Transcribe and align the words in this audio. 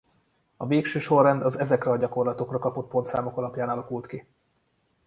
A 0.57 0.67
végső 0.67 0.99
sorrend 0.99 1.41
az 1.41 1.59
ezekre 1.59 1.91
a 1.91 1.97
gyakorlatokra 1.97 2.59
kapott 2.59 2.89
pontszámok 2.89 3.37
alapján 3.37 3.69
alakult 3.69 4.05
ki. 4.07 4.27